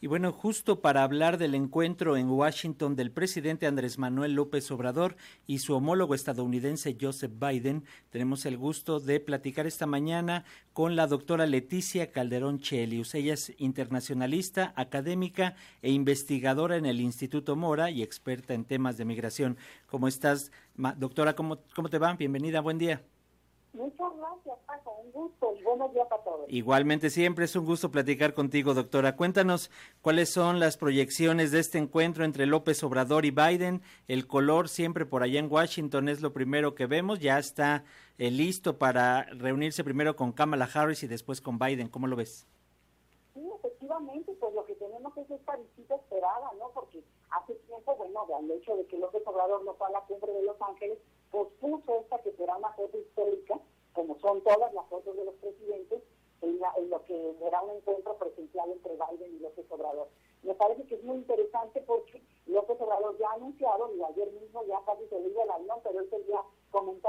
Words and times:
Y 0.00 0.06
bueno, 0.06 0.30
justo 0.30 0.80
para 0.80 1.02
hablar 1.02 1.38
del 1.38 1.56
encuentro 1.56 2.16
en 2.16 2.30
Washington 2.30 2.94
del 2.94 3.10
presidente 3.10 3.66
Andrés 3.66 3.98
Manuel 3.98 4.34
López 4.34 4.70
Obrador 4.70 5.16
y 5.44 5.58
su 5.58 5.74
homólogo 5.74 6.14
estadounidense 6.14 6.96
Joseph 7.00 7.32
Biden, 7.36 7.82
tenemos 8.10 8.46
el 8.46 8.56
gusto 8.56 9.00
de 9.00 9.18
platicar 9.18 9.66
esta 9.66 9.86
mañana 9.86 10.44
con 10.72 10.94
la 10.94 11.08
doctora 11.08 11.46
Leticia 11.46 12.12
Calderón 12.12 12.60
Chelius. 12.60 13.12
Ella 13.16 13.34
es 13.34 13.52
internacionalista, 13.58 14.72
académica 14.76 15.56
e 15.82 15.90
investigadora 15.90 16.76
en 16.76 16.86
el 16.86 17.00
Instituto 17.00 17.56
Mora 17.56 17.90
y 17.90 18.04
experta 18.04 18.54
en 18.54 18.64
temas 18.64 18.98
de 18.98 19.04
migración. 19.04 19.56
¿Cómo 19.88 20.06
estás, 20.06 20.52
doctora? 20.96 21.34
¿Cómo, 21.34 21.58
cómo 21.74 21.88
te 21.88 21.98
va? 21.98 22.14
Bienvenida, 22.14 22.60
buen 22.60 22.78
día. 22.78 23.02
Muchas 23.78 24.16
gracias, 24.16 24.58
Paco. 24.66 25.02
Un 25.04 25.12
gusto 25.12 25.54
y 25.56 25.62
buenos 25.62 25.94
días 25.94 26.08
a 26.10 26.18
todos. 26.24 26.46
Igualmente, 26.48 27.10
siempre 27.10 27.44
es 27.44 27.54
un 27.54 27.64
gusto 27.64 27.92
platicar 27.92 28.34
contigo, 28.34 28.74
doctora. 28.74 29.14
Cuéntanos 29.14 29.70
cuáles 30.00 30.30
son 30.30 30.58
las 30.58 30.76
proyecciones 30.76 31.52
de 31.52 31.60
este 31.60 31.78
encuentro 31.78 32.24
entre 32.24 32.46
López 32.46 32.82
Obrador 32.82 33.24
y 33.24 33.30
Biden. 33.30 33.80
El 34.08 34.26
color 34.26 34.68
siempre 34.68 35.06
por 35.06 35.22
allá 35.22 35.38
en 35.38 35.48
Washington 35.48 36.08
es 36.08 36.20
lo 36.22 36.32
primero 36.32 36.74
que 36.74 36.86
vemos. 36.86 37.20
Ya 37.20 37.38
está 37.38 37.84
eh, 38.18 38.32
listo 38.32 38.78
para 38.78 39.26
reunirse 39.26 39.84
primero 39.84 40.16
con 40.16 40.32
Kamala 40.32 40.68
Harris 40.74 41.04
y 41.04 41.06
después 41.06 41.40
con 41.40 41.60
Biden. 41.60 41.88
¿Cómo 41.88 42.08
lo 42.08 42.16
ves? 42.16 42.48
Sí, 43.32 43.48
efectivamente, 43.60 44.32
pues 44.40 44.54
lo 44.54 44.64
que 44.64 44.74
tenemos 44.74 45.16
es 45.18 45.30
esta 45.30 45.54
visita 45.54 45.94
esperada, 45.94 46.50
¿no? 46.58 46.72
Porque 46.74 47.00
hace 47.30 47.54
tiempo, 47.54 47.94
bueno, 47.94 48.26
el 48.40 48.50
hecho 48.50 48.76
de 48.76 48.84
que 48.86 48.98
López 48.98 49.22
Obrador 49.24 49.64
no 49.64 49.72
fue 49.74 49.86
a 49.86 49.90
la 49.90 50.00
cumbre 50.00 50.32
de 50.32 50.42
Los 50.42 50.60
Ángeles, 50.60 50.98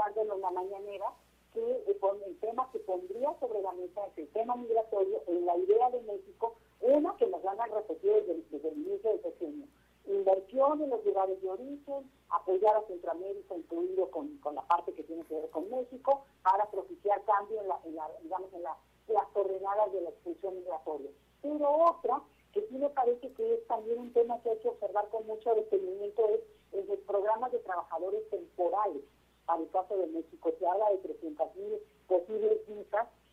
comentándolo 0.00 0.34
en 0.36 0.40
la 0.42 0.50
mañanera, 0.50 1.06
que 1.52 1.60
eh, 1.60 1.98
el 2.26 2.38
tema 2.38 2.68
que 2.72 2.78
pondría 2.80 3.34
sobre 3.40 3.60
la 3.62 3.72
mesa 3.72 4.06
es 4.06 4.18
el 4.18 4.28
tema 4.28 4.56
migratorio 4.56 5.22
en 5.26 5.44
la 5.44 5.56
idea 5.56 5.90
de 5.90 6.00
México, 6.02 6.54
una 6.80 7.16
que 7.16 7.26
nos 7.26 7.42
van 7.42 7.60
a 7.60 7.66
repetir 7.66 8.12
desde, 8.12 8.42
desde 8.50 8.68
el 8.68 8.78
inicio 8.78 9.10
del 9.10 9.22
sexenio 9.22 9.66
inversión 10.06 10.82
en 10.82 10.90
los 10.90 11.04
lugares 11.04 11.40
de 11.40 11.48
origen, 11.48 12.10
apoyar 12.30 12.76
a 12.76 12.86
Centroamérica, 12.86 13.54
incluido 13.54 14.10
con, 14.10 14.36
con, 14.38 14.54
la 14.54 14.62
parte 14.62 14.92
que 14.94 15.04
tiene 15.04 15.24
que 15.24 15.34
ver 15.34 15.50
con 15.50 15.70
México, 15.70 16.24
para 16.42 16.68
propiciar 16.70 17.22
cambio 17.24 17.60
en, 17.60 17.68
la, 17.68 17.80
en, 17.84 17.94
la, 17.94 18.10
digamos, 18.22 18.52
en, 18.54 18.62
la, 18.62 18.76
las 19.08 19.26
coordenadas 19.28 19.92
de 19.92 20.00
la 20.00 20.10
expulsión 20.10 20.56
migratoria. 20.56 21.10
Pero 21.42 21.70
otra, 21.70 22.22
que 22.52 22.66
sí 22.66 22.78
me 22.78 22.90
parece 22.90 23.32
que 23.32 23.54
es 23.54 23.66
también 23.66 23.98
un 23.98 24.12
tema 24.12 24.40
que 24.42 24.50
hay 24.50 24.58
que 24.58 24.68
observar 24.68 25.08
con 25.10 25.26
mucho 25.26 25.54
detenimiento, 25.54 26.28
es 26.28 26.40
el 26.72 26.86
de 26.86 26.96
programas 26.98 27.52
de 27.52 27.58
trabajadores 27.58 28.28
temporales. 28.30 29.02
Para 29.46 29.62
el 29.62 29.70
caso 29.70 29.96
de 29.96 30.06
México 30.06 30.52
se 30.58 30.66
habla 30.66 30.90
de 30.90 31.02
300.000 31.02 31.80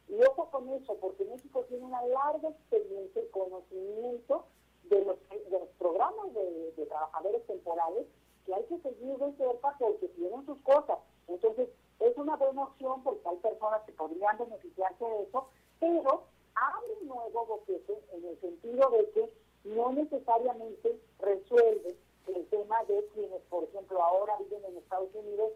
y 0.07 0.23
ojo 0.23 0.49
con 0.51 0.69
eso, 0.69 0.95
porque 1.01 1.25
México 1.25 1.65
tiene 1.67 1.85
una 1.85 2.01
larga 2.05 2.49
experiencia 2.49 3.21
y 3.21 3.27
conocimiento 3.27 4.45
de 4.83 5.03
los, 5.03 5.17
de 5.29 5.59
los 5.59 5.69
programas 5.77 6.33
de, 6.33 6.85
trabajadores 6.87 7.45
temporales 7.45 8.07
que 8.45 8.53
hay 8.53 8.63
que 8.63 8.79
seguir 8.79 9.17
de 9.17 9.33
cerca 9.33 9.75
porque 9.77 10.07
tienen 10.09 10.45
sus 10.45 10.57
cosas. 10.61 10.99
Entonces, 11.27 11.67
es 11.99 12.17
una 12.17 12.37
buena 12.37 12.63
opción 12.63 13.03
porque 13.03 13.27
hay 13.27 13.35
personas 13.37 13.81
que 13.83 13.91
podrían 13.91 14.37
beneficiarse 14.37 15.03
de 15.03 15.23
eso, 15.23 15.49
pero 15.79 16.23
abre 16.55 16.93
un 17.01 17.07
nuevo 17.07 17.45
boquete 17.45 18.01
en 18.13 18.25
el 18.25 18.39
sentido 18.39 18.89
de 18.91 19.09
que 19.11 19.33
no 19.65 19.91
necesariamente 19.91 20.97
resuelve 21.19 21.97
el 22.27 22.45
tema 22.47 22.83
de 22.85 23.05
quienes, 23.13 23.41
por 23.49 23.65
ejemplo, 23.65 24.01
ahora 24.01 24.37
viven 24.39 24.63
en 24.63 24.77
Estados 24.77 25.13
Unidos 25.13 25.51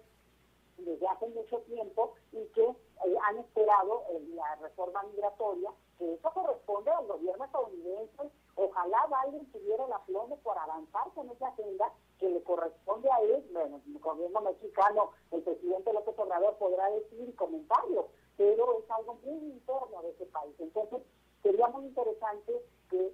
desde 0.86 1.08
hace 1.08 1.28
mucho 1.30 1.60
tiempo 1.62 2.14
y 2.32 2.46
que 2.48 2.64
eh, 2.64 3.18
han 3.28 3.38
esperado 3.40 4.04
eh, 4.10 4.22
la 4.34 4.56
reforma 4.56 5.04
migratoria, 5.04 5.72
que 5.98 6.14
eso 6.14 6.32
corresponde 6.34 6.92
al 6.92 7.08
gobierno 7.08 7.46
estadounidense 7.46 8.32
Ojalá 8.56 9.08
Biden 9.08 9.52
tuviera 9.52 9.88
la 9.88 10.00
plomo 10.06 10.38
por 10.44 10.58
avanzar 10.58 11.12
con 11.16 11.30
esa 11.30 11.48
agenda 11.48 11.92
que 12.20 12.30
le 12.30 12.44
corresponde 12.44 13.10
a 13.10 13.20
él. 13.22 13.44
Bueno, 13.52 13.82
el 13.86 14.00
gobierno 14.00 14.42
mexicano, 14.42 15.12
el 15.32 15.42
presidente 15.42 15.94
López 15.94 16.18
Obrador 16.20 16.58
podrá 16.58 16.90
decir 16.90 17.36
comentarios, 17.36 18.06
pero 18.38 18.80
es 18.80 18.92
algo 18.92 19.16
muy 19.24 19.40
interno 19.52 20.02
de 20.04 20.10
ese 20.12 20.26
país. 20.28 20.54
Entonces, 20.60 21.02
sería 21.42 21.68
muy 21.70 21.86
interesante 21.86 22.62
que, 22.90 23.14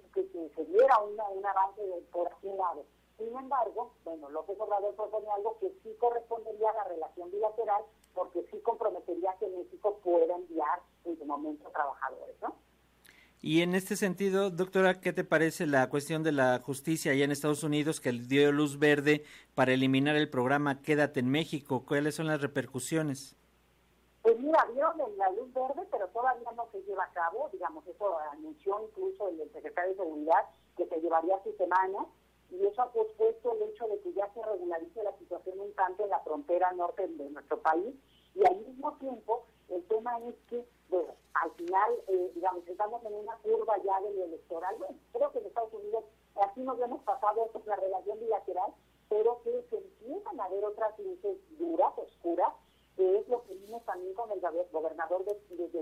se 0.54 0.64
diera 0.64 0.98
un 0.98 1.18
avance 1.46 1.82
por 2.12 2.26
aquel 2.26 2.56
lado. 2.56 2.84
Sin 3.18 3.36
embargo, 3.36 3.92
bueno, 4.04 4.30
López 4.30 4.56
Obrador 4.60 4.94
propone 4.94 5.26
algo 5.30 5.58
que 5.58 5.72
sí 5.82 5.92
correspondería 5.98 6.70
a 6.70 6.74
la 6.74 6.84
relación 6.84 7.30
bilateral, 7.32 7.82
porque 8.14 8.46
sí 8.50 8.60
comprometería 8.60 9.34
que 9.40 9.48
México 9.48 9.98
pueda 10.04 10.36
enviar 10.36 10.80
en 11.04 11.18
su 11.18 11.24
momento 11.24 11.68
trabajadores, 11.70 12.36
¿no? 12.40 12.54
Y 13.40 13.62
en 13.62 13.74
este 13.74 13.96
sentido, 13.96 14.50
doctora, 14.50 15.00
¿qué 15.00 15.12
te 15.12 15.24
parece 15.24 15.66
la 15.66 15.88
cuestión 15.90 16.22
de 16.22 16.32
la 16.32 16.60
justicia 16.60 17.12
allá 17.12 17.24
en 17.24 17.32
Estados 17.32 17.64
Unidos 17.64 18.00
que 18.00 18.12
dio 18.12 18.52
luz 18.52 18.78
verde 18.78 19.24
para 19.54 19.72
eliminar 19.72 20.16
el 20.16 20.30
programa 20.30 20.82
Quédate 20.82 21.20
en 21.20 21.30
México? 21.30 21.84
¿Cuáles 21.86 22.14
son 22.14 22.28
las 22.28 22.40
repercusiones? 22.40 23.36
Pues 24.22 24.38
mira, 24.40 24.64
dieron 24.72 24.96
la 25.16 25.30
luz 25.30 25.52
verde, 25.52 25.86
pero 25.90 26.08
todavía 26.08 26.50
no 26.56 26.68
se 26.70 26.82
lleva 26.82 27.04
a 27.04 27.12
cabo. 27.12 27.48
Digamos, 27.52 27.86
eso 27.86 28.18
anunció 28.32 28.80
incluso 28.88 29.28
el 29.28 29.52
secretario 29.52 29.90
de 29.90 29.96
Seguridad 29.96 30.44
que 30.76 30.86
se 30.86 31.00
llevaría 31.00 31.40
su 31.42 31.52
semana 31.52 32.06
y 32.50 32.66
eso 32.66 32.82
ha 32.82 32.92
pospuesto 32.92 33.52
el 33.52 33.62
hecho 33.62 33.86
de 33.88 34.00
que 34.00 34.12
ya 34.12 34.32
se 34.32 34.42
regularice 34.42 35.02
la 35.02 35.16
situación 35.18 35.60
un 35.60 35.72
tanto 35.74 36.04
en 36.04 36.10
la 36.10 36.20
frontera 36.20 36.72
norte 36.72 37.06
de 37.06 37.30
nuestro 37.30 37.60
país 37.60 37.94
y 38.34 38.46
al 38.46 38.56
mismo 38.56 38.96
tiempo 38.98 39.44
el 39.68 39.84
tema 39.84 40.18
es 40.20 40.34
que 40.48 40.64
al 40.90 41.50
final, 41.52 41.92
eh, 42.08 42.32
digamos, 42.34 42.66
estamos 42.66 43.04
en 43.04 43.14
una 43.14 43.36
curva 43.38 43.76
ya 43.84 44.00
del 44.00 44.20
electoral. 44.20 44.74
Bueno, 44.78 44.96
creo 45.12 45.30
que 45.30 45.38
en 45.38 45.46
Estados 45.46 45.72
Unidos 45.72 46.04
así 46.36 46.60
nos 46.60 46.80
hemos 46.80 47.02
pasado 47.02 47.50
la 47.66 47.76
relación 47.76 48.18
bilateral, 48.18 48.72
pero 49.08 49.40
que 49.42 49.62
se 49.70 49.76
empiezan 49.76 50.40
a 50.40 50.48
ver 50.48 50.64
otras 50.64 50.98
luces 50.98 51.36
duras, 51.58 51.92
oscuras, 51.96 52.52
que 52.96 53.18
es 53.18 53.28
lo 53.28 53.44
que 53.44 53.54
vimos 53.54 53.84
también 53.84 54.14
con 54.14 54.30
el 54.32 54.40
gobernador 54.72 55.24
de, 55.24 55.34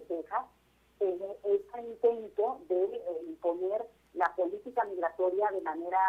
Texas, 0.03 0.47
en 1.01 1.21
este 1.45 1.81
intento 1.81 2.61
de 2.69 2.85
eh, 2.85 3.23
imponer 3.27 3.87
la 4.17 4.35
política 4.35 4.83
migratoria 4.85 5.51
de 5.53 5.61
manera 5.61 6.01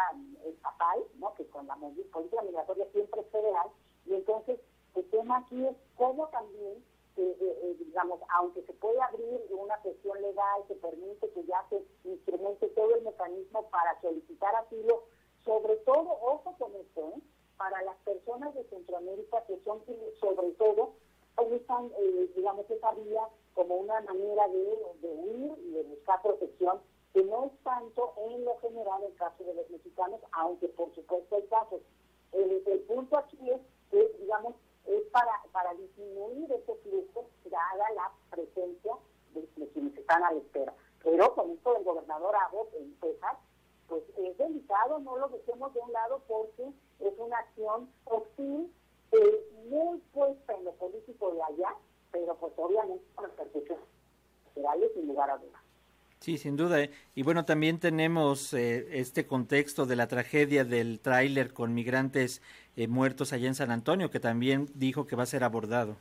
eh, 0.44 0.48
estatal, 0.48 1.04
¿no? 1.18 1.34
que 1.34 1.46
con 1.48 1.66
la 1.66 1.76
política 1.76 2.42
migratoria 2.42 2.86
siempre 2.90 3.20
es 3.20 3.28
federal, 3.28 3.68
y 4.06 4.14
entonces 4.14 4.58
el 4.94 5.08
tema 5.10 5.38
aquí 5.38 5.66
es 5.66 5.76
cómo 5.96 6.26
también 6.28 6.82
eh, 7.16 7.36
eh, 7.40 7.76
digamos, 7.80 8.20
aunque 8.38 8.62
se 8.62 8.72
puede 8.74 9.00
abrir 9.02 9.40
una 9.50 9.76
cuestión 9.78 10.22
legal 10.22 10.62
que 10.68 10.74
permite 10.76 11.28
que 11.30 11.44
ya 11.46 11.66
se 11.68 11.82
instrumente 12.04 12.68
todo 12.68 12.94
el 12.94 13.02
mecanismo 13.02 13.68
para 13.70 14.00
solicitar 14.00 14.54
asilo, 14.54 15.02
sobre 15.44 15.76
todo, 15.78 16.08
ojo 16.22 16.54
con 16.58 16.74
esto, 16.76 17.12
¿eh? 17.16 17.20
para 17.56 17.82
las 17.82 17.96
personas 18.04 18.54
de 18.54 18.62
Centroamérica 18.64 19.44
que 19.46 19.60
son 19.64 19.82
sobre 20.20 20.52
todo 20.52 20.92
usan, 21.38 21.90
digamos, 22.34 22.68
esa 22.70 22.92
vía 22.92 23.22
como 23.54 23.76
una 23.76 24.00
manera 24.00 24.48
de, 24.48 24.78
huir 25.02 25.58
y 25.58 25.70
de 25.72 25.82
buscar 25.84 26.22
protección, 26.22 26.80
no 27.24 27.46
es 27.46 27.52
tanto 27.62 28.14
en 28.30 28.44
lo 28.44 28.58
general 28.58 29.02
el 29.04 29.14
caso 29.14 29.44
de 29.44 29.54
los 29.54 29.68
mexicanos, 29.70 30.20
aunque 30.32 30.68
por 30.68 30.94
supuesto 30.94 31.36
hay 31.36 31.46
casos. 31.46 31.80
El, 32.32 32.80
punto 32.86 33.18
aquí 33.18 33.38
es 33.50 33.60
que, 33.90 34.16
digamos, 34.20 34.54
es 34.86 35.02
para, 35.10 35.42
para 35.52 35.74
disminuir 35.74 36.50
ese 36.52 36.74
flujo, 36.76 37.26
dada 37.44 37.90
la 37.94 38.12
presencia 38.30 38.92
de, 39.34 39.68
quienes 39.68 39.96
están 39.96 40.36
espera. 40.36 40.74
Pero 41.02 41.34
con 41.34 41.50
esto 41.50 41.74
del 41.74 41.84
gobernador 41.84 42.34
Abbott 42.36 42.74
en 42.74 42.94
Texas, 43.00 43.36
pues 43.88 44.02
es 44.16 44.36
delicado, 44.36 44.98
no 44.98 45.16
lo 45.16 45.28
dejemos 45.28 45.72
de 45.72 45.80
un 45.80 45.92
lado 45.92 46.20
porque 46.26 46.72
es 47.00 47.18
una 47.18 47.38
acción 47.38 47.90
hostil, 48.04 48.72
eh, 49.12 49.50
muy 49.70 49.98
puesta 50.12 50.54
en 50.54 50.64
lo 50.64 50.72
político 50.72 51.32
de 51.32 51.42
allá, 51.42 51.74
pero 52.10 52.34
pues 52.36 52.52
obviamente 52.56 53.04
con 53.14 53.24
las 53.24 53.32
persecuciones 53.32 53.84
federales 54.54 54.92
sin 54.94 55.06
lugar 55.06 55.30
a 55.30 55.38
dudas. 55.38 55.67
Sí, 56.20 56.36
sin 56.36 56.56
duda. 56.56 56.80
¿eh? 56.80 56.90
Y 57.14 57.22
bueno, 57.22 57.44
también 57.44 57.78
tenemos 57.78 58.52
eh, 58.52 58.86
este 58.98 59.26
contexto 59.26 59.86
de 59.86 59.96
la 59.96 60.08
tragedia 60.08 60.64
del 60.64 61.00
tráiler 61.00 61.52
con 61.52 61.74
migrantes 61.74 62.42
eh, 62.76 62.88
muertos 62.88 63.32
allá 63.32 63.46
en 63.46 63.54
San 63.54 63.70
Antonio, 63.70 64.10
que 64.10 64.20
también 64.20 64.68
dijo 64.74 65.06
que 65.06 65.16
va 65.16 65.22
a 65.22 65.26
ser 65.26 65.44
abordado. 65.44 65.96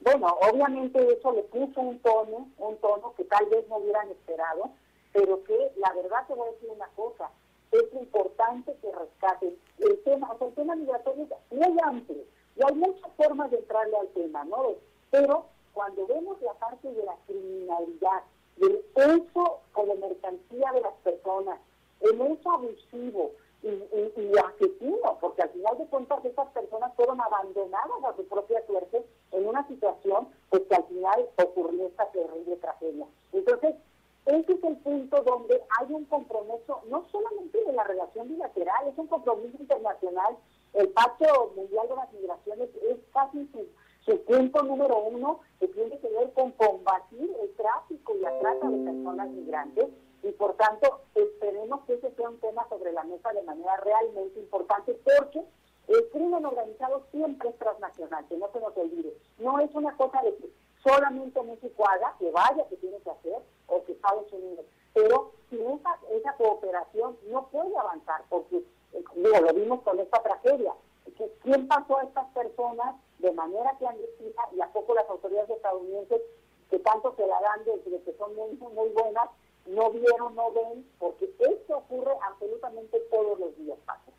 Bueno, 0.00 0.26
obviamente 0.42 0.98
eso 1.12 1.32
le 1.32 1.42
puso 1.42 1.80
un 1.80 1.98
tono, 2.00 2.48
un 2.58 2.76
tono 2.78 3.14
que 3.16 3.24
tal 3.24 3.46
vez 3.46 3.66
no 3.68 3.76
hubieran 3.76 4.08
esperado, 4.10 4.70
pero 5.12 5.42
que 5.44 5.72
la 5.78 5.92
verdad 5.94 6.26
te 6.26 6.34
voy 6.34 6.48
a 6.48 6.52
decir 6.52 6.68
una 6.70 6.86
cosa, 6.94 7.30
es 7.72 7.84
importante 7.94 8.76
que 8.80 8.92
rescaten 8.92 9.56
el 9.78 10.02
tema, 10.04 10.30
o 10.32 10.38
sea, 10.38 10.48
el 10.48 10.54
tema 10.54 10.76
migratorio 10.76 11.24
es 11.24 11.56
muy 11.56 11.78
amplio 11.82 12.22
y 12.56 12.62
hay 12.62 12.74
muchas 12.74 13.10
formas 13.16 13.50
de 13.50 13.58
entrarle 13.58 13.96
al 13.96 14.08
tema, 14.08 14.44
¿no? 14.44 14.74
Pero 15.10 15.46
cuando 15.72 16.06
vemos 16.06 16.40
la 16.42 16.54
parte 16.54 16.92
de 16.92 17.04
la 17.04 17.16
criminalidad, 17.26 18.22
del 18.56 18.84
uso 18.94 19.60
como 19.72 19.94
mercancía 19.96 20.72
de 20.72 20.80
las 20.80 20.94
personas, 21.04 21.60
el 22.00 22.20
uso 22.20 22.50
abusivo 22.50 23.32
y, 23.62 23.68
y, 23.68 24.32
asesino, 24.38 25.18
porque 25.20 25.42
al 25.42 25.50
final 25.50 25.78
de 25.78 25.86
cuentas 25.86 26.24
esas 26.24 26.48
personas 26.50 26.94
fueron 26.94 27.20
abandonadas 27.20 28.04
a 28.04 28.16
su 28.16 28.24
propia 28.26 28.64
suerte 28.66 29.04
en 29.32 29.46
una 29.46 29.66
situación 29.66 30.28
pues 30.50 30.62
que 30.68 30.74
al 30.76 30.84
final 30.84 31.28
ocurrió 31.42 31.86
esta 31.86 32.06
terrible 32.10 32.56
tragedia. 32.56 33.06
Entonces, 33.32 33.74
ese 34.26 34.52
es 34.52 34.64
el 34.64 34.76
punto 34.78 35.22
donde 35.22 35.62
hay 35.78 35.92
un 35.92 36.04
compromiso, 36.06 36.82
no 36.88 37.06
solamente 37.10 37.64
de 37.64 37.72
la 37.72 37.84
relación 37.84 38.28
bilateral, 38.28 38.88
es 38.88 38.98
un 38.98 39.06
compromiso 39.06 39.56
internacional. 39.58 40.36
El 40.74 40.88
Pacto 40.88 41.52
Mundial 41.54 41.88
de 41.88 41.96
las 41.96 42.12
Migraciones 42.12 42.70
es 42.90 42.96
casi 43.12 43.46
su, 43.52 43.66
su 44.06 44.22
punto 44.24 44.62
número 44.62 44.98
uno 45.00 45.40
que 45.58 45.66
tiene 45.68 45.98
que 45.98 46.08
ver 46.08 46.32
con 46.32 46.52
combatir 46.52 47.36
el 47.42 47.52
tráfico 47.56 48.14
y 48.14 48.20
la 48.20 48.38
trata 48.38 48.70
de 48.70 48.84
personas 48.84 49.28
migrantes 49.30 49.88
y 50.22 50.30
por 50.32 50.54
tanto 50.54 51.00
esperemos 51.14 51.84
que 51.84 51.94
ese 51.94 52.14
sea 52.14 52.28
un 52.28 52.38
tema 52.38 52.66
sobre 52.68 52.92
la 52.92 53.02
mesa 53.02 53.32
de 53.32 53.42
manera 53.42 53.76
realmente 53.78 54.38
importante 54.38 54.96
porque 55.04 55.44
el 55.88 56.08
crimen 56.10 56.44
organizado 56.44 57.02
siempre 57.10 57.48
es 57.48 57.58
transnacional, 57.58 58.24
que 58.28 58.36
no 58.36 58.48
se 58.52 58.60
nos 58.60 58.76
olvide. 58.76 59.12
No 59.38 59.58
es 59.60 59.72
una 59.74 59.96
cosa 59.96 60.20
de 60.22 60.34
que 60.36 60.50
solamente 60.82 61.40
México 61.42 61.84
haga, 61.88 62.14
que 62.18 62.30
vaya, 62.30 62.66
que 62.68 62.76
tiene 62.76 62.98
que 62.98 63.10
hacer, 63.10 63.38
o 63.68 63.84
que 63.84 63.92
Estados 63.92 64.32
Unidos. 64.32 64.66
Pero 64.94 65.32
sin 65.48 65.60
esa, 65.60 65.96
esa 66.10 66.32
cooperación 66.34 67.16
no 67.30 67.46
puede 67.48 67.76
avanzar, 67.76 68.22
porque, 68.28 68.56
eh, 68.56 69.04
digo, 69.14 69.40
lo 69.40 69.54
vimos 69.54 69.82
con 69.82 70.00
esta 70.00 70.20
tragedia. 70.22 70.74
Que, 71.16 71.32
¿Quién 71.44 71.68
pasó 71.68 71.98
a 71.98 72.02
estas 72.02 72.26
personas 72.34 72.96
de 73.18 73.32
manera 73.32 73.76
clandestina 73.78 74.42
y 74.54 74.60
a 74.60 74.72
poco 74.72 74.94
las 74.94 75.08
autoridades 75.08 75.50
estadounidenses 75.50 76.20
que 76.70 76.78
tanto 76.80 77.14
se 77.16 77.26
la 77.26 77.40
dan 77.40 77.64
de, 77.64 78.02
que 78.02 78.14
son 78.18 78.34
muy, 78.34 78.56
muy 78.56 78.88
buenas, 78.90 79.28
no 79.66 79.90
vieron, 79.90 80.34
no 80.34 80.52
ven, 80.52 80.86
porque 80.98 81.30
esto 81.38 81.78
ocurre 81.78 82.12
absolutamente 82.22 83.00
todos 83.10 83.38
los 83.38 83.56
días, 83.56 83.78
Paco. 83.84 84.12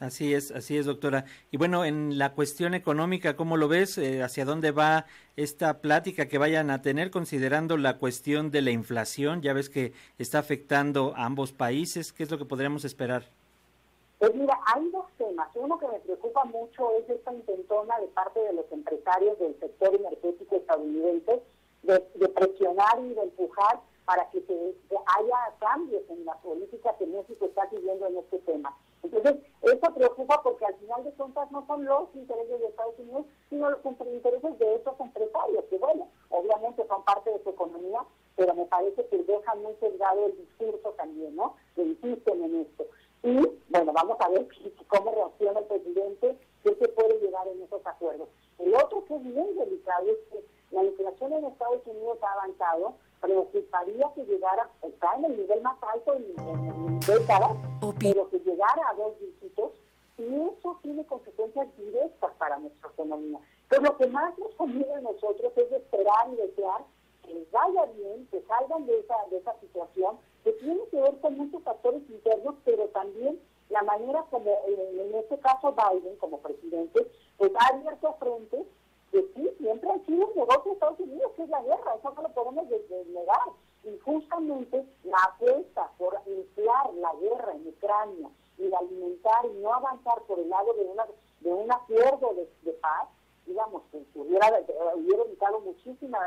Así 0.00 0.32
es, 0.32 0.52
así 0.52 0.76
es, 0.76 0.86
doctora. 0.86 1.24
Y 1.50 1.56
bueno, 1.56 1.84
en 1.84 2.18
la 2.18 2.32
cuestión 2.34 2.74
económica, 2.74 3.34
¿cómo 3.34 3.56
lo 3.56 3.66
ves? 3.66 3.98
Eh, 3.98 4.22
¿Hacia 4.22 4.44
dónde 4.44 4.70
va 4.70 5.06
esta 5.34 5.80
plática 5.80 6.28
que 6.28 6.38
vayan 6.38 6.70
a 6.70 6.82
tener 6.82 7.10
considerando 7.10 7.76
la 7.76 7.98
cuestión 7.98 8.52
de 8.52 8.62
la 8.62 8.70
inflación? 8.70 9.42
Ya 9.42 9.52
ves 9.52 9.68
que 9.68 9.92
está 10.18 10.38
afectando 10.38 11.14
a 11.16 11.24
ambos 11.24 11.52
países. 11.52 12.12
¿Qué 12.12 12.22
es 12.22 12.30
lo 12.30 12.38
que 12.38 12.44
podríamos 12.44 12.84
esperar? 12.84 13.24
Pues 14.18 14.34
mira, 14.34 14.58
hay 14.66 14.88
dos 14.90 15.06
temas. 15.16 15.48
Uno 15.54 15.78
que 15.78 15.86
me 15.86 16.00
preocupa 16.00 16.44
mucho 16.44 16.90
es 16.98 17.08
esta 17.08 17.32
intentona 17.32 18.00
de 18.00 18.08
parte 18.08 18.40
de 18.40 18.52
los 18.52 18.70
empresarios 18.72 19.38
del 19.38 19.58
sector 19.60 19.94
energético 19.94 20.56
estadounidense 20.56 21.40
de, 21.82 22.28
presionar 22.28 22.98
y 23.00 23.14
de 23.14 23.22
empujar 23.22 23.80
para 24.04 24.28
que, 24.30 24.40
se, 24.42 24.74
haya 24.90 25.36
cambios 25.60 26.02
en 26.08 26.24
la 26.24 26.34
política 26.38 26.96
que 26.98 27.06
México 27.06 27.44
está 27.44 27.68
siguiendo 27.70 28.06
en 28.06 28.16
este 28.16 28.38
tema. 28.40 28.76
Entonces, 29.04 29.36
eso 29.62 29.94
preocupa 29.94 30.42
porque 30.42 30.64
al 30.66 30.74
final 30.76 31.04
de 31.04 31.12
cuentas 31.12 31.50
no 31.52 31.64
son 31.66 31.84
los 31.84 32.08
intereses 32.14 32.60
de 32.60 32.66
Estados 32.66 32.98
Unidos, 32.98 33.26
sino 33.48 33.70
los 33.70 33.84
intereses 33.84 34.58
de 34.58 34.74
estos 34.74 34.98
empresarios, 34.98 35.64
que 35.70 35.78
bueno, 35.78 36.08
obviamente 36.30 36.84
son 36.88 37.04
parte 37.04 37.30
de 37.30 37.42
su 37.44 37.50
economía, 37.50 38.00
pero 38.34 38.54
me 38.54 38.64
parece 38.64 39.06
que 39.06 39.22
dejan 39.22 39.62
muy 39.62 39.74
sesgado 39.78 40.26
el 40.26 40.36
discurso 40.38 40.90
también, 40.96 41.36
¿no? 41.36 41.54
Que 41.76 41.82
insisten 41.82 42.42
en 42.42 42.62
esto. 42.62 42.86
Y 43.22 43.57
bueno, 43.78 43.92
vamos 43.92 44.16
a 44.20 44.28
ver 44.28 44.48
cómo 44.88 45.12
reacciona 45.12 45.60
el 45.60 45.66
presidente, 45.66 46.36
qué 46.64 46.74
se 46.74 46.88
puede 46.88 47.20
llegar 47.20 47.46
en 47.46 47.62
esos 47.62 47.86
acuerdos. 47.86 48.28
El 48.58 48.74
otro 48.74 49.04
que 49.04 49.14
es 49.14 49.22
bien 49.22 49.56
delicado 49.56 50.10
es 50.10 50.18
que 50.32 50.44
la 50.74 50.82
inflación 50.82 51.32
en 51.32 51.44
Estados 51.44 51.86
Unidos 51.86 52.18
ha 52.22 52.32
avanzado, 52.32 52.94
preocuparía 53.20 54.10
que 54.16 54.24
llegara, 54.24 54.68
está 54.82 55.14
en 55.14 55.26
el 55.26 55.36
nivel 55.36 55.62
más 55.62 55.76
alto 55.80 56.14
en, 56.14 56.24
en 56.38 57.00
décadas, 57.00 57.56
pero 58.00 58.28
que 58.30 58.40
llegara 58.40 58.82
a 58.90 58.94
dos 58.94 59.12
dígitos, 59.20 59.70
y 60.18 60.24
eso 60.24 60.76
tiene 60.82 61.06
consecuencias 61.06 61.68
directas 61.76 62.32
para 62.36 62.58
nuestra 62.58 62.90
economía. 62.90 63.38
Pero 63.68 63.82
lo 63.82 63.96
que 63.96 64.08
más 64.08 64.36
nos 64.38 64.52
conviene 64.56 64.92
a 64.92 65.00
nosotros 65.02 65.52
es 65.54 65.70
esperar 65.70 66.28
y 66.32 66.36
desear 66.36 66.82
que 67.24 67.32
les 67.32 67.50
vaya 67.52 67.84
bien, 67.94 68.26
que 68.32 68.42
salgan 68.42 68.86
de 68.86 68.98
esa, 68.98 69.14
de 69.30 69.36
esa 69.38 69.54
situación, 69.60 70.18
que 70.42 70.50
tiene 70.54 70.80
que 70.90 71.00
ver 71.00 71.20
con 71.20 71.38
muchos 71.38 71.62
factores 71.62 72.02
internos, 72.10 72.56
pero 72.64 72.86
también 72.88 73.38
la 73.70 73.82
manera 73.82 74.24
como, 74.30 74.50
eh, 74.50 75.06
en 75.06 75.14
este 75.14 75.38
caso 75.38 75.72
Biden, 75.74 76.16
como 76.16 76.38
presidente, 76.38 77.06
pues 77.36 77.52
ha 77.58 77.74
abierto 77.74 78.14
frentes 78.18 78.66
que 79.10 79.22
sí, 79.34 79.50
siempre 79.58 79.90
ha 79.90 79.98
sido 80.04 80.26
un 80.26 80.34
negocio 80.34 80.64
de 80.64 80.72
Estados 80.72 81.00
Unidos, 81.00 81.32
que 81.36 81.42
es 81.42 81.48
la 81.48 81.62
guerra, 81.62 81.94
eso 81.98 82.12
no 82.14 82.22
lo 82.22 82.28
podemos 82.30 82.66
negar. 82.66 83.48
Y 83.84 83.98
justamente 84.00 84.84
la 85.04 85.18
apuesta 85.18 85.90
por 85.98 86.20
inflar 86.26 86.92
la 86.94 87.14
guerra 87.14 87.52
en 87.52 87.68
Ucrania 87.68 88.28
y 88.58 88.68
de 88.68 88.76
alimentar 88.76 89.46
y 89.46 89.62
no 89.62 89.72
avanzar 89.72 90.20
por 90.22 90.38
el 90.38 90.48
lado 90.48 90.74
de 90.74 90.84
una 90.84 91.06
de 91.40 91.52
un 91.52 91.70
acuerdo 91.70 92.34
de, 92.34 92.72
paz, 92.72 93.08
digamos, 93.46 93.82
que 93.92 94.04
hubiera, 94.14 94.60
hubiera 94.96 95.22
evitado 95.22 95.60
muchísima 95.60 96.18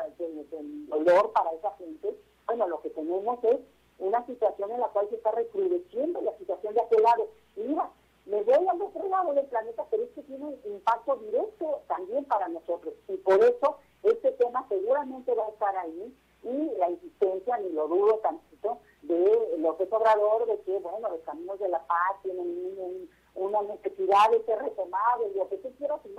dolor 0.87 1.31
para 1.33 1.51
esa 1.51 1.71
gente, 1.71 2.17
bueno, 2.47 2.67
lo 2.67 2.81
que 2.81 2.89
tenemos 2.91 3.43
es 3.43 3.59
una 3.99 4.25
situación 4.25 4.71
en 4.71 4.79
la 4.79 4.87
cual 4.87 5.07
se 5.09 5.15
está 5.15 5.31
recrudeciendo 5.31 6.21
la 6.21 6.35
situación 6.37 6.73
de 6.73 6.81
aquel 6.81 7.03
lado. 7.03 7.27
Y 7.55 7.61
mira, 7.61 7.89
me 8.25 8.41
voy 8.43 8.67
al 8.67 8.81
otro 8.81 9.07
lado 9.07 9.33
del 9.33 9.40
planeta, 9.51 9.85
pero 9.91 10.03
es 10.03 10.09
que 10.11 10.23
tiene 10.23 10.45
un 10.45 10.59
impacto 10.65 11.17
directo 11.17 11.81
también 11.87 12.25
para 12.25 12.47
nosotros. 12.47 12.95
Y 13.07 13.17
por 13.17 13.43
eso 13.43 13.77
este 14.01 14.31
tema 14.31 14.65
seguramente 14.67 15.35
va 15.35 15.45
a 15.45 15.49
estar 15.49 15.77
ahí 15.77 16.17
y 16.43 16.77
la 16.79 16.89
insistencia, 16.89 17.57
ni 17.57 17.69
lo 17.69 17.87
dudo 17.87 18.17
tantito, 18.23 18.79
de 19.03 19.57
López 19.59 19.91
Obrador 19.91 20.47
de 20.47 20.59
que, 20.61 20.79
bueno, 20.79 21.09
los 21.09 21.21
caminos 21.21 21.59
de 21.59 21.69
la 21.69 21.85
paz 21.85 22.21
tienen 22.23 23.09
una 23.35 23.61
necesidad 23.61 24.31
de 24.31 24.43
ser 24.45 24.59
retomados, 24.59 25.35
lo 25.35 25.47
que 25.49 25.57
tú 25.57 25.71
quieras 25.77 25.99
y 26.05 26.15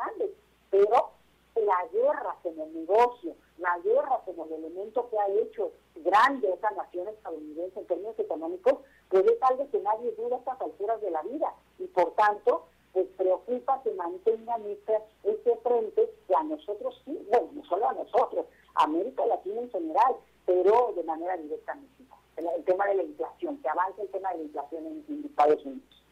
pero 0.70 1.10
la 1.54 1.86
guerra 1.92 2.36
como 2.42 2.66
negocio, 2.66 3.34
la 3.58 3.78
guerra 3.80 4.20
como 4.24 4.46
el 4.46 4.52
elemento 4.52 5.08
que 5.10 5.18
ha 5.18 5.28
hecho 5.28 5.72
grande 5.96 6.52
esa 6.52 6.70
nación 6.70 7.08
estadounidense 7.08 7.78
en 7.78 7.86
términos 7.86 8.18
económicos, 8.18 8.78
pues 9.08 9.24
es 9.26 9.42
algo 9.42 9.70
que 9.70 9.78
nadie 9.80 10.12
duda 10.12 10.36
a 10.36 10.38
estas 10.38 10.60
alturas 10.60 11.00
de 11.00 11.10
la 11.10 11.22
vida 11.22 11.54
y 11.78 11.86
por 11.88 12.14
tanto 12.14 12.66
pues 12.92 13.06
preocupa 13.16 13.80
que 13.82 13.92
mantengan 13.92 14.62
este, 14.66 14.98
este 15.24 15.56
frente 15.56 16.10
que 16.26 16.34
a 16.34 16.42
nosotros 16.44 17.00
sí, 17.04 17.26
bueno, 17.30 17.48
no 17.52 17.64
solo 17.64 17.88
a 17.88 17.94
nosotros, 17.94 18.46
a 18.74 18.84
América 18.84 19.24
Latina 19.26 19.60
en 19.60 19.70
general, 19.70 20.14
pero 20.46 20.92
de 20.96 21.02
manera 21.04 21.36
directa 21.36 21.74
México. 21.74 22.18
El, 22.36 22.64
tema 22.64 22.86
de 22.86 22.94
la 22.96 23.02
inflación, 23.02 23.58
que 23.58 23.68
avance 23.68 24.02
el 24.02 24.08
tema 24.08 24.30
de 24.32 24.38
la 24.38 24.42
inflación 24.44 24.86
en 24.86 25.24
Estados 25.24 25.64
Unidos 25.64 26.02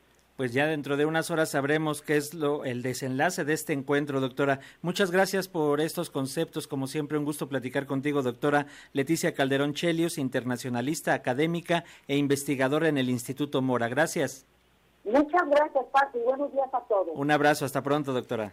pues 0.40 0.54
ya 0.54 0.66
dentro 0.66 0.96
de 0.96 1.04
unas 1.04 1.30
horas 1.30 1.50
sabremos 1.50 2.00
qué 2.00 2.16
es 2.16 2.32
lo 2.32 2.64
el 2.64 2.80
desenlace 2.80 3.44
de 3.44 3.52
este 3.52 3.74
encuentro, 3.74 4.22
doctora. 4.22 4.60
Muchas 4.80 5.10
gracias 5.10 5.48
por 5.48 5.82
estos 5.82 6.08
conceptos, 6.08 6.66
como 6.66 6.86
siempre 6.86 7.18
un 7.18 7.26
gusto 7.26 7.46
platicar 7.46 7.84
contigo, 7.84 8.22
doctora 8.22 8.64
Leticia 8.94 9.34
Calderón 9.34 9.74
Chelios, 9.74 10.16
internacionalista, 10.16 11.12
académica 11.12 11.84
e 12.08 12.16
investigadora 12.16 12.88
en 12.88 12.96
el 12.96 13.10
Instituto 13.10 13.60
Mora. 13.60 13.88
Gracias. 13.88 14.46
Muchas 15.10 15.48
gracias, 15.48 15.84
Pati. 15.92 16.18
Buenos 16.24 16.52
días 16.52 16.68
a 16.72 16.80
todos. 16.80 17.08
Un 17.14 17.30
abrazo, 17.30 17.64
hasta 17.64 17.82
pronto, 17.82 18.12
doctora. 18.12 18.52